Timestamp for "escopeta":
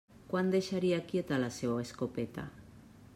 1.89-2.47